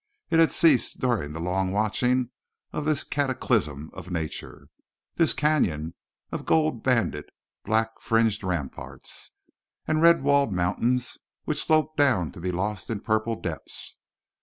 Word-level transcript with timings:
It 0.31 0.39
had 0.39 0.51
ceased 0.51 0.99
during 0.99 1.31
the 1.31 1.39
long 1.39 1.71
watching 1.71 2.31
of 2.73 2.85
this 2.85 3.03
cataclysm 3.03 3.91
of 3.93 4.09
nature, 4.09 4.67
this 5.17 5.31
canyon 5.31 5.93
of 6.31 6.43
gold 6.43 6.81
banded 6.81 7.25
black 7.65 7.91
fringed 8.01 8.43
ramparts, 8.43 9.33
and 9.87 10.01
red 10.01 10.23
walled 10.23 10.51
mountains 10.53 11.19
which 11.45 11.63
sloped 11.63 11.97
down 11.97 12.31
to 12.31 12.41
be 12.41 12.51
lost 12.51 12.89
in 12.89 13.01
purple 13.01 13.39
depths. 13.39 13.97